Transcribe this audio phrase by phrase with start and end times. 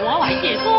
[0.00, 0.77] 我来解说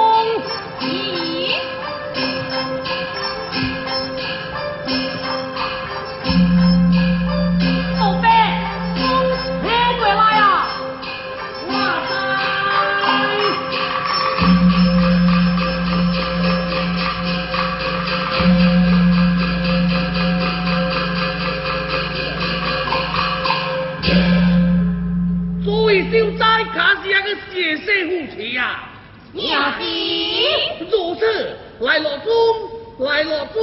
[29.79, 30.45] 你。
[30.91, 33.61] 如此，来了中，来了中。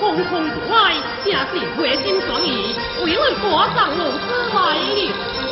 [0.00, 2.74] 空空如来，正是回心转意，
[3.04, 3.44] 为我歌
[3.76, 4.58] 颂无私爱。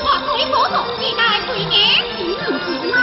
[0.03, 1.75] 花开果熟，期待对你，
[2.17, 2.51] 情如
[2.91, 2.97] 吗？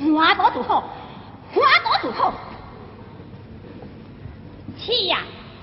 [0.00, 0.70] 我朵就好，
[1.54, 2.32] 我朵就好。
[4.78, 5.18] 是呀，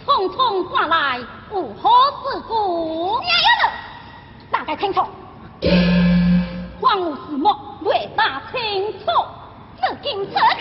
[0.05, 0.35] 匆匆
[0.75, 1.19] 赶来，
[1.53, 1.89] 有何
[2.33, 3.17] 事故？
[4.51, 4.99] 大家清楚，
[6.81, 7.64] 荒芜寂末。
[8.55, 9.05] 清楚，
[9.81, 10.54] 这警察。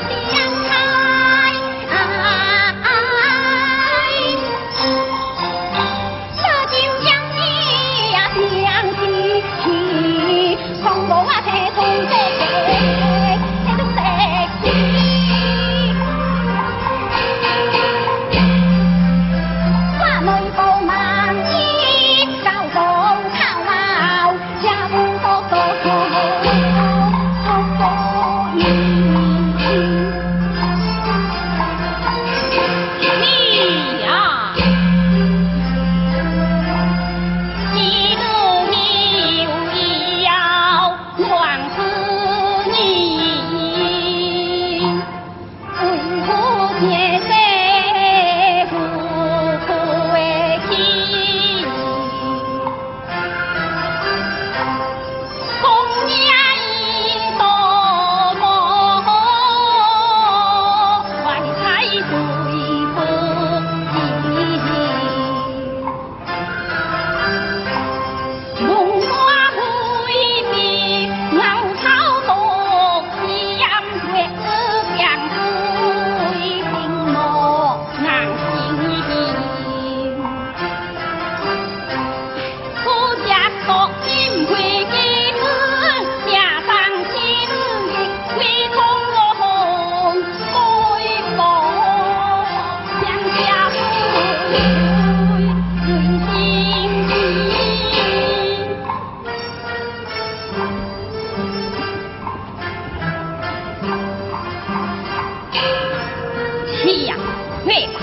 [0.00, 0.27] baby.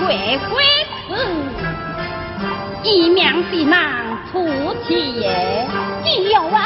[0.08, 0.64] 为归
[1.08, 1.14] 子，
[2.84, 4.46] 一面是那出
[4.88, 5.26] 奇的，
[6.04, 6.58] 只有我